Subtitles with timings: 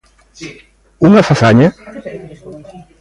[1.07, 1.67] Unha fazaña?